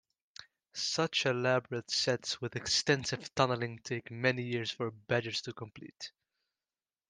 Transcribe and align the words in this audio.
Such 0.73 1.27
elaborate 1.27 1.91
setts 1.91 2.41
with 2.41 2.55
extensive 2.55 3.35
tunneling 3.35 3.81
take 3.83 4.09
many 4.09 4.41
years 4.41 4.71
for 4.71 4.89
badgers 4.89 5.43
to 5.43 5.53
complete. 5.53 6.11